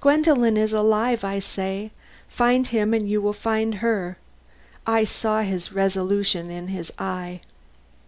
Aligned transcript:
Gwendolen 0.00 0.56
is 0.56 0.72
alive, 0.72 1.22
I 1.22 1.38
say. 1.38 1.92
Find 2.28 2.66
him 2.66 2.92
and 2.92 3.08
you 3.08 3.22
will 3.22 3.32
find 3.32 3.76
her. 3.76 4.18
I 4.88 5.04
saw 5.04 5.42
his 5.42 5.72
resolution 5.72 6.50
in 6.50 6.66
his 6.66 6.92
eye." 6.98 7.42